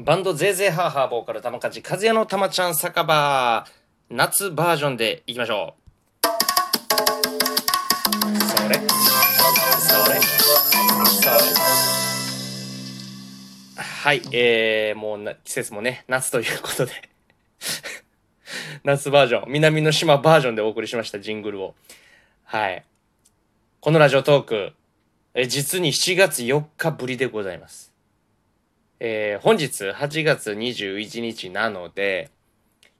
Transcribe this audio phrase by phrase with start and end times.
[0.00, 3.66] バンドゼーゼーハーハーボーカル玉梶和也の玉ちゃん酒場
[4.08, 6.26] 夏バージョンでいきましょう。
[8.46, 8.76] それ。
[8.76, 8.82] そ
[10.12, 10.20] れ。
[10.20, 11.40] それ。
[13.82, 16.92] はいえー、もうな季節もね夏ということで。
[18.84, 19.50] 夏バージョン。
[19.50, 21.74] 南の島バージョンでお送りしましたジングルを。
[22.44, 22.84] はい。
[23.80, 24.72] このラジオトーク
[25.34, 27.87] え実に7月4日ぶりでございます。
[29.00, 32.30] えー、本日8月21日なので、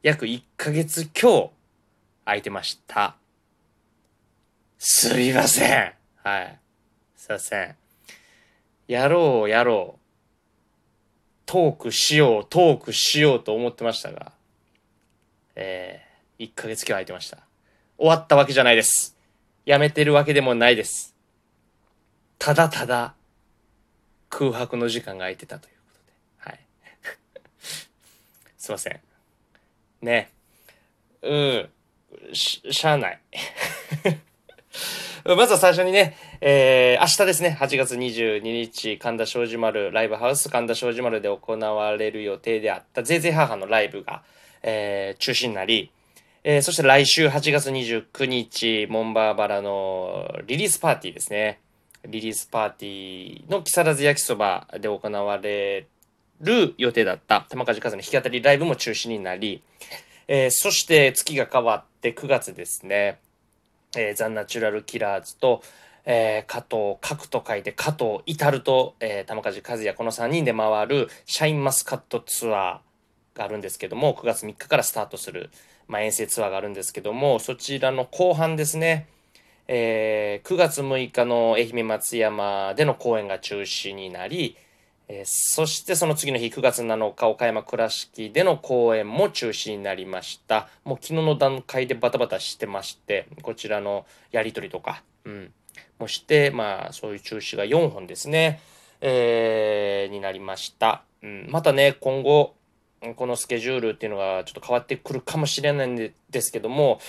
[0.02, 1.51] 約1ヶ月今日
[2.25, 3.16] 空いてました。
[4.79, 5.92] すいません。
[6.23, 6.59] はい。
[7.16, 7.75] すいません。
[8.87, 10.01] やろうやろう。
[11.47, 14.30] トークしよう、トークしようと思ってましたが、
[15.56, 17.39] えー、1ヶ月今日空いてました。
[17.97, 19.17] 終わったわけじゃないです。
[19.67, 21.17] やめてるわけでもないです。
[22.39, 23.15] ただただ
[24.30, 25.78] 空白の時間が空いてたという。
[28.69, 29.01] すいません。
[30.03, 30.31] ね。
[31.23, 31.69] うん。
[32.34, 33.20] し、しゃあない。
[35.25, 44.23] まずは最初にね、えー、明日ですね、8月22日、神田正治丸、ライブハウス神田正治丸で行われる予定であった、ぜいぜい母のライブが、
[44.62, 45.91] えー、中止になり、
[46.45, 51.61] えー、そして来週8月29日、モンバーバラのリリースパーティーですね。
[52.07, 55.87] リリースパーティーの木更津焼きそばで行われ
[56.41, 57.47] る予定だった。
[57.48, 59.62] 玉梶和の弾き語りライブも中止になり、
[60.28, 63.19] えー、そして月が変わって9月ですね、
[63.97, 65.62] えー、ザ・ナチュラル・キラーズと、
[66.05, 75.50] えー、加藤角と書いて加藤至ると、えー、玉梶和也この3人で回るシャインマスカットツアーがあるんですけども9月3日からスタートする、
[75.86, 79.06] まあ、遠征ツアーがあるんですけどもそちらの後半ですね。
[79.70, 84.56] えー、9月6日の愛媛松山での公演が中止になり、
[85.09, 90.69] えー、そしてその次の日9月7日岡山倉敷での公演も中止になりました。
[90.84, 95.52] もう昨日の段階でバタバタしてましてこちらのやり取りとか、うん、
[95.98, 98.61] もしてまあそういう中止が4本ですね、
[99.01, 102.55] えー、になりました、うん、またね今後
[103.17, 105.96] このスケジュールっていうのがちょっと変わってくるかもしれないん
[106.30, 107.01] ですけども、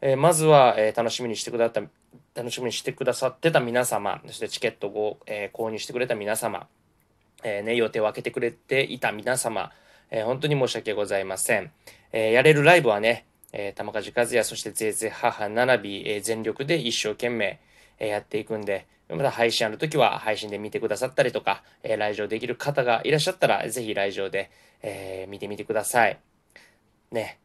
[0.00, 1.90] えー、まずは、えー、楽しみにしてくださった
[2.34, 6.68] 楽しみにしてくださってた皆様そしてチケットを、え、購入してくれた皆様
[7.42, 9.70] えー、ね、予定を空けてくれていた皆様、
[10.10, 11.70] えー、本当に申し訳ございません。
[12.12, 17.60] えー、やれるライブはね、えー、玉梶和也、そしてぜいぜい母並び、えー、全力で一生懸命、
[17.98, 24.50] えー、やっていくんで、また配信あるときは配信で見てくださったりとか、えー、来場できる方がいらっしゃったら、ぜひ来場で、
[24.82, 26.18] えー、見てみてください。
[27.10, 27.38] ね。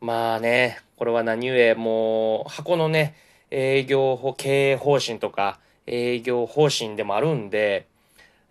[0.00, 3.14] まあね、これは何故、もう、箱のね、
[3.50, 7.86] 営業法、経営方針とか、営業方針でもあるんで、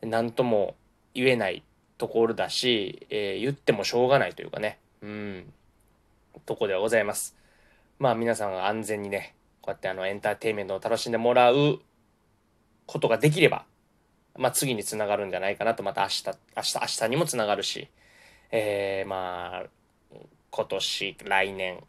[0.02, 0.76] 何とも
[1.14, 1.64] 言えない
[1.98, 5.54] ところだし、えー、言ってもしょうがないというかね、うん、
[6.46, 7.36] とこではございます。
[8.00, 11.80] まあ皆さんが安全にね、こうやってあのエンターテインメントを楽しんでもらう
[12.86, 13.66] ことができれば、
[14.38, 16.24] まあ次につながるんじゃないかなと、また明日、
[16.56, 17.90] 明日、明日にもつながるし、
[18.52, 20.18] えー、まあ、
[20.52, 21.84] 今年、来年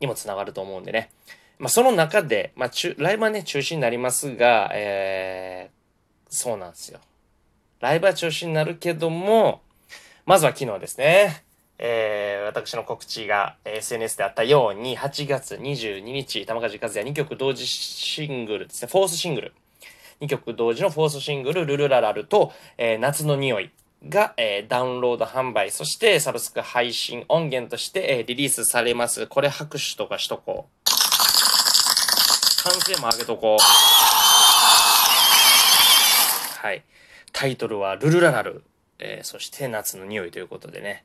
[0.00, 1.10] にもつながると思うんでね。
[1.58, 7.00] まあその中で、まあ、ライブはね、中止になりますが、えー、そうなんですよ。
[7.84, 9.60] ライブは中止になるけども、
[10.24, 11.44] まずは昨日ですね。
[11.76, 19.52] えー、私の告知が SNS であったように、8月22日、玉梶和也2曲同時シングルですね、フォースシングル。
[20.22, 23.70] 2曲同時のフォースシングル、ルルララルと、えー、夏の匂い
[24.08, 29.26] が、えー、ダウンロード販売、そしてサブスク配信音源として、えー、リリースされます。
[29.26, 30.90] これ拍手とかしとこう。
[32.62, 33.62] 歓声も上げとこう。
[36.66, 36.82] はい。
[37.34, 38.62] タイトルはルルララル、
[39.00, 41.04] えー、そして夏の匂いということでね。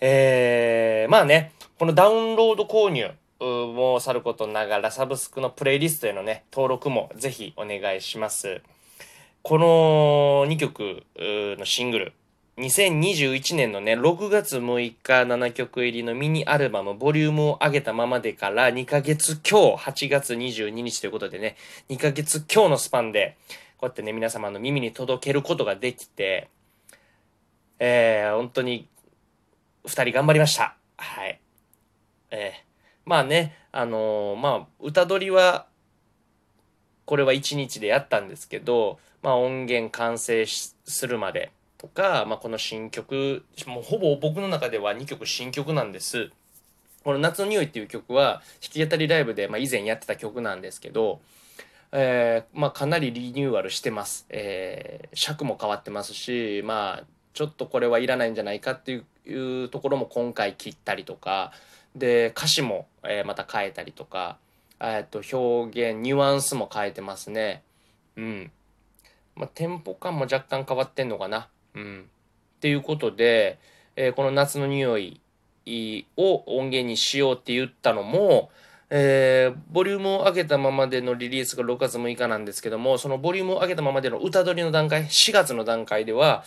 [0.00, 8.60] えー、まあね、このダウンロード購入もさることながら、サブスクのプレイリストへのね、登録もぜひお願いします。
[9.42, 12.12] この2曲のシングル、
[12.58, 14.94] 2021年のね、6月6日
[15.24, 21.56] 7曲入りのミニアルバム、ボリュームを上げたままでから2ヶ月今日、8月22日ということでね、
[21.88, 23.38] 2ヶ月今日のスパンで、
[23.78, 26.48] こうやってね、皆様の耳に届けることができて、
[27.78, 28.88] えー、本当に、
[29.86, 30.76] 二人頑張りました。
[30.96, 31.40] はい。
[32.30, 32.60] えー、
[33.04, 35.66] まあね、あのー、まあ、歌取りは、
[37.04, 46.30] これは一日でやったんですけど、まあ音源完成するまでとか、まあこの新曲、もうほぼ僕の中では2曲新曲なんです。
[47.04, 51.20] この夏の匂いっていう曲は弾き語りライブで、まあ、以前やってた曲なんですけど、
[51.92, 54.26] えー、まあ、かなりリニューアルしてます。
[54.28, 61.52] えー、尺も変わってますし、まあ、ちょっとこれはいらないんじゃないかっていうところも今回切ったりとか
[61.94, 64.38] で歌詞も、えまた変えたりとか、
[64.80, 67.62] えっと表現ニュアンスも変えてますね。
[68.16, 68.50] うん。
[69.34, 71.48] まあ、テンポ感も若干変わってんのかな。
[71.74, 72.08] うん。
[72.56, 73.58] っていうことで、
[73.96, 75.20] えー、この夏の匂い
[76.16, 78.50] を音源にしようって言ったのも、
[78.88, 86.44] えー、ボリュームを上げたままでのリリースが6月6日なんですけども、そのボリュームを上げたままでの歌取りの段階、4月の段階では、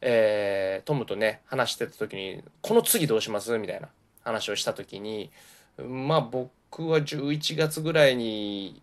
[0.00, 3.56] えー、トムとね、話してた時に、この次どうします？
[3.58, 3.88] みたいな
[4.24, 5.30] 話をした時に、
[5.78, 8.82] まあ僕は11月ぐらいに、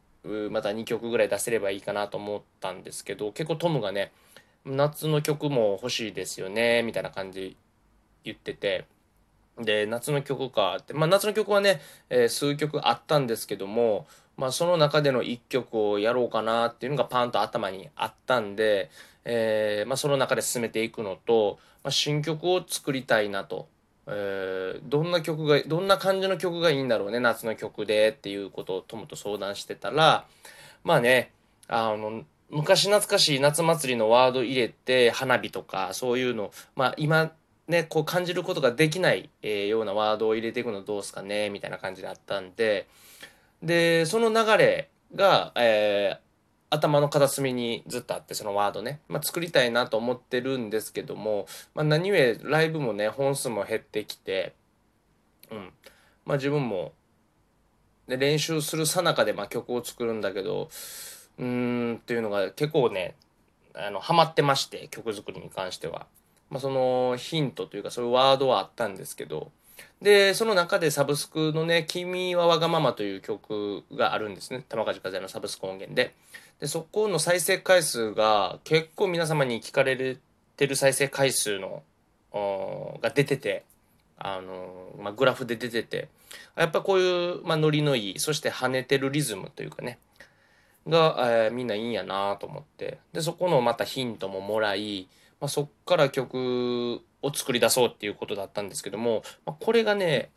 [0.52, 4.14] また2曲ぐらい出せればいいかなと思ったんですけど、結構トムがね、
[4.66, 7.58] 夏の曲も欲しいですよね、みたいな感じ
[8.24, 8.86] 言ってて、
[9.60, 14.08] で、夏の曲かって、まあ夏の曲はね、えー、数曲あったんですけども、
[14.38, 18.90] まあその中での1曲をやろうかなっていうのがパンと頭にあったんで、
[19.26, 23.68] えー、まあその中で進めていくのと、まあ、新曲を作りたいなと。
[24.06, 30.26] えー、どんな曲が、どんな感じの曲がいいんだろうね、夏の曲でっていうことを友と相談してたら、
[30.84, 31.32] まあね、
[31.68, 37.32] あの、昔懐かしい夏祭りのワード入れて、花火とか、そういうの、まあ今
[37.68, 42.88] ね、こう感じることができない、えー、ようなワードを入れていくのどうすかねみたいな感じであったんで、
[43.62, 54.54] で、その流れが、えー、頭の片隅にずっとあって、そのワードね、まあ、作りたいなと思ってるんですけども、まあ、何故ライブもね、本数も減ってきて、
[55.52, 55.72] うん。
[56.26, 56.94] まあ、自分も、
[58.08, 60.70] で練習するさなかで、まあ、曲を作るんだけど、
[61.38, 63.16] うーん、っていうのが結構ね、
[63.76, 66.08] あの、ハマってまして、曲作りに関しては。
[66.54, 69.50] まあ、そのヒントというかそういうワードはあったんですけど
[70.04, 74.64] でその中でサブスクのね「君はわがまま」という曲があるんですね。
[74.70, 76.14] 玉梶和也のサブスク音源で。
[76.60, 80.18] でそこの再生回数が結構皆様に聞かれ
[80.56, 81.82] てる再生回数の
[83.02, 83.64] が出てて
[84.20, 86.08] あの、まあ、グラフで出てて
[86.56, 89.98] やっぱこういう、まあ、ノリのいいそして跳ねてるリズムというかね
[90.88, 93.00] が、えー、みんないいんやなと思って。
[93.12, 95.08] でそこのまたヒントももらい
[95.44, 100.30] まあ、そっから曲を作り出そうっていうことだったんですけども、まあ、これがね、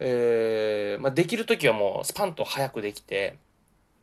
[0.00, 3.36] えーまあ、できる時はもうスパンと早くできて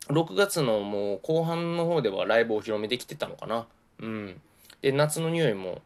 [0.06, 3.66] 6月のもう後半の方ではライブをお披露目できてたのかな。
[3.98, 4.40] うん。
[4.80, 5.82] で夏の匂いも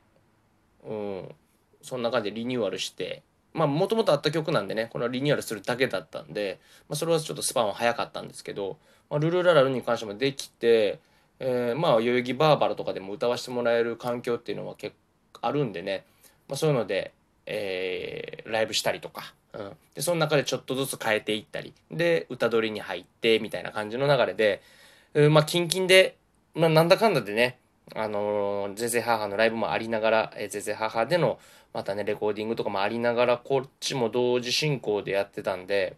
[0.86, 1.28] うん。
[1.82, 8.76] その中でリニューアルしてまあもともとあった曲なんでねこのリニューアルするだけだったんで、まあ、それはちょっとスパンは早かったんですけど、
[9.10, 11.00] まあ、ルルララルに関してもできて
[11.40, 14.94] えー、まあ代々木バーバラとかでも歌わせてもらえる環境っていうのは結
[15.32, 16.04] 構あるんでね、
[16.48, 17.12] まあ、そういうので、
[17.46, 21.72] えー、ライブしたりとか、うん、でその中でちょっとずつ変えていったり。
[21.90, 24.62] で歌取りに入ってみたいな感じの流れで、
[25.14, 26.16] うん、まあキンキンで、
[26.54, 27.56] まあ、なんだかんだでね
[27.96, 31.38] あのー、ゼゼハーハのライブもありながら、えー、ゼゼハーハでの
[31.72, 35.96] またねレコーディングとかもありながらこっちも同時進行でやってたんで。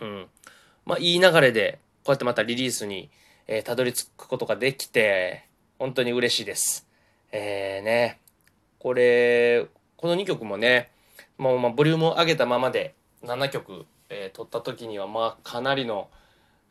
[0.00, 0.26] うん。
[0.86, 3.10] まあいい流れでこうやってまたリリースに
[3.54, 5.44] えー、たどり着くことができて、
[5.78, 6.88] 本当に嬉しいです。
[7.32, 8.18] えー、ね、
[8.78, 9.66] これ、
[9.98, 10.90] この2曲もね、
[11.36, 16.08] もう、ま、ボリュームを上げたままで7曲、えー、撮った時には、まあ、かなりの、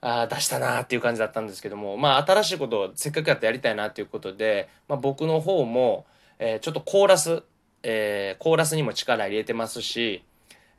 [0.04, 6.08] あ出したなっていう感じだったんですけども、まあ、新しいことをせっかくやってやりたいなっていうことで、まあ、僕の方も、
[6.40, 7.44] えー、ちょっとコーラス、
[7.84, 10.24] えー、コーラスにも力入れてますし、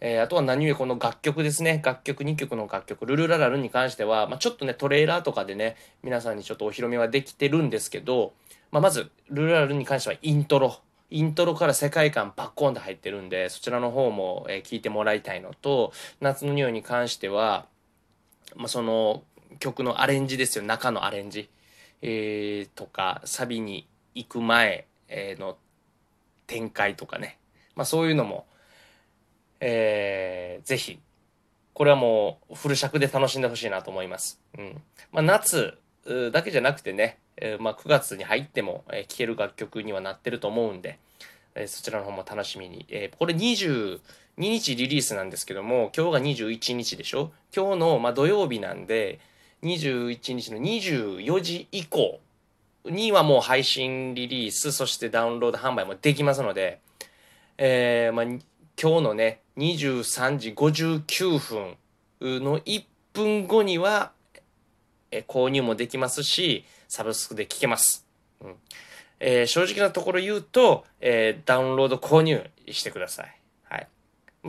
[0.05, 1.81] えー、あとは何故この楽曲ですね。
[1.83, 8.33] 楽曲、2曲の楽曲、ルルララルに関しては、まあ、ちょっとね、トレーラーとかでね、皆さんにちょっとお披露目はできてるんですけど、
[8.73, 10.81] まあ、まず、ルルララルに関してはイントロ。
[11.11, 17.67] イントロから世界観バッコンで入ってるんで、そちらの方も、え、聞いてもらいたいのと、夏の匂いに関しては、
[18.57, 19.23] まあ、その
[19.61, 21.49] 曲のアレンジですよ、中のアレンジ。
[22.01, 25.59] えー、とか、サビに行く前、え、の
[26.49, 27.39] 展開とかね。
[27.77, 28.47] まあ、そういうのも、
[29.65, 30.99] えー、ぜひ、
[31.73, 34.41] これはもうフル尺で楽しんでほしいなと思います。
[34.59, 34.83] うん。
[35.13, 35.79] まあ、夏
[36.33, 40.99] だけじゃなくてね、えー、まあ、9月に入っても、えー、聴ける楽曲にはなってると思うんで、
[41.55, 42.87] えー、そちらの方も楽しみに。
[42.89, 44.01] えー、これ22
[44.37, 47.31] 日リリースなんですけども、今日が21日でしょ？
[47.55, 49.21] 今日の、まあ、土曜日なんで、
[49.63, 52.19] 21日の24時以降
[52.85, 56.81] にはもう配信リリース、そしてダウンロード販売もできますので、
[57.59, 61.77] えー、まあ、今日のね、23時59分
[62.21, 64.13] の1分後には、
[65.11, 68.07] え購入もできますし、サブスクで聞けます。
[68.41, 68.57] うん
[69.25, 73.37] えー、正直なところ言うと、えー、ダウンロード購入してください。
[73.63, 73.89] はい。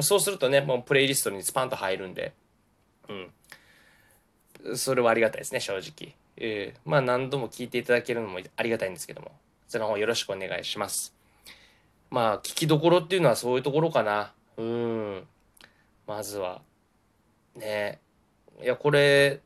[0.02, 2.34] そうするとね、もうプレイリストにスパンと入るんで、
[3.08, 3.14] う
[4.74, 4.76] ん。
[4.76, 6.16] それはありがたいですね、正直。
[6.38, 9.32] えー、まあ何度も聞いていただけるのもありがたいんですけども、
[9.68, 11.14] その方よろしくお願いします。
[12.10, 14.34] まあ、聞きどころっていうのはそういうところかな。
[14.58, 15.28] うん。
[16.08, 16.62] まずは。
[17.56, 18.00] ね
[18.62, 19.42] いや、これ、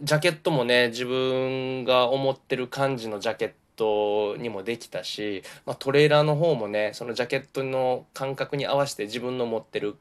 [0.00, 9.96] ジャケットもね、自分が思ってる感じのジャケットにもできたし、まあ、トレーラーの方もね、そのジャケットの感覚に合わせて自分の持ってる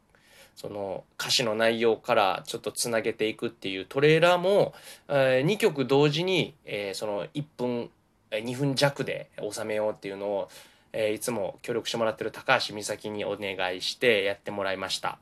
[0.55, 4.73] その歌詞の内容からちょっとつなげていくっていうトレーラーも、
[5.07, 7.89] えー、2曲同時に、えー、その1分
[8.31, 10.49] 2分弱で収めようっていうのを、
[10.93, 15.17] えー、いつも協力してもらってる高橋美咲にお願いしてやってもらいました。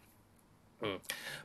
[0.81, 0.89] うん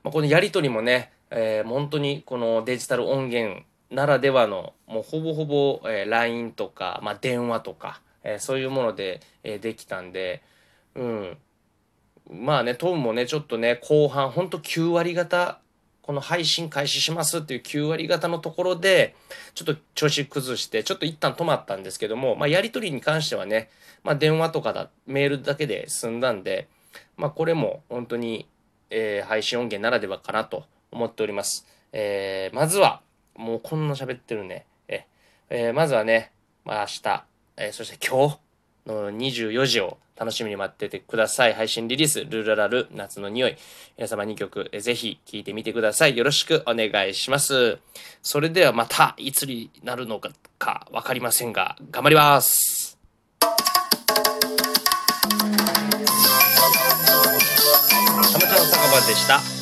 [0.03, 10.43] まあ、このやり取りもね、えー、本当にこのデジタル音源ならではのもうほぼほぼ、えー、LINE とか、まあ、電話とか、えー、そういうもので、えー、できたんで、
[10.95, 11.37] うん、
[12.31, 15.61] まあね、トムもね、ちょっとね、後半、ほんと9割方、
[16.07, 19.17] この配信開始しますっていう9割方のところで、
[19.55, 23.71] ちょっと調子崩して、ちょっと一旦止まったんですけども、まあ、やりとりに関してはね、
[24.05, 26.69] まあ、電話とかだ、メールだけで済んだんで、
[27.17, 28.47] まあ、これも本当に、
[28.91, 31.67] えー、配信音源ならではかなと思っております。
[31.93, 33.03] えー、まずは、
[33.35, 34.65] もうこんな喋ってるね。
[34.87, 35.07] え、
[35.51, 36.31] えー、まずはね、
[36.65, 37.25] まあ、明日、
[37.57, 38.39] えー、そして今日
[38.87, 41.55] の24時を楽しみに待っててください。
[41.55, 43.57] 配信リリース、ルーララル、夏の匂い。
[43.97, 46.17] 皆様2曲、ぜひ聴いてみてください。
[46.17, 47.79] よろしくお願いします。
[48.23, 50.21] それではまた、いつになるの
[50.59, 52.99] かわかりませんが、頑張ります。
[53.39, 53.49] た
[58.33, 59.56] まちゃん酒場でした。